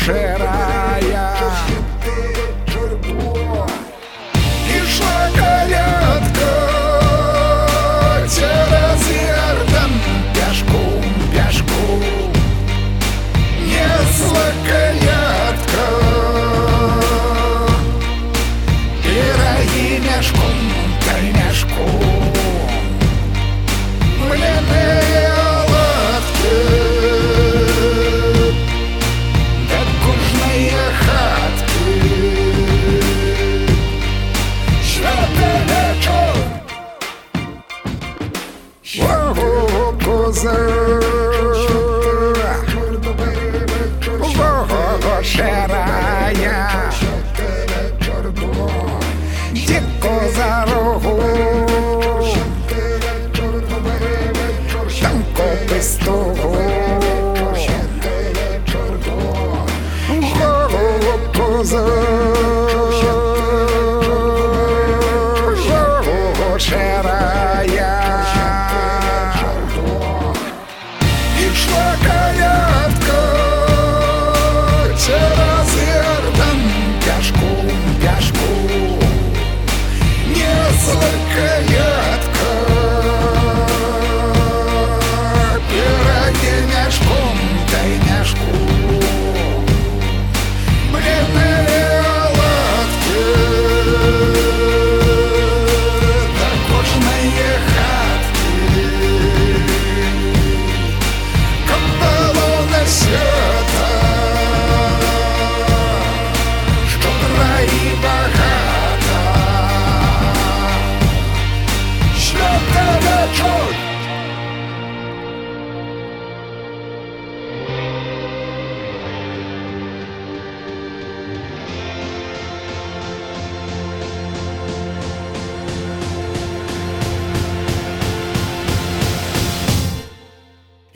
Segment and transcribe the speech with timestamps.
[0.00, 0.69] gera.
[40.42, 40.79] answer.
[71.52, 72.69] Ішла колядка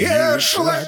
[0.00, 0.80] Ішла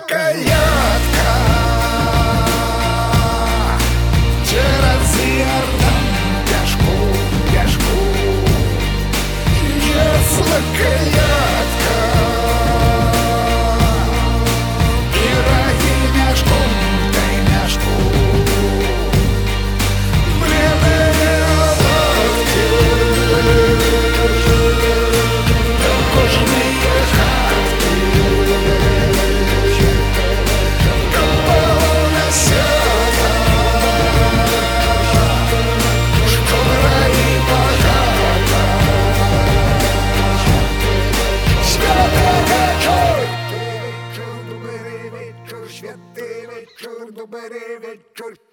[47.33, 48.52] believe it, truth.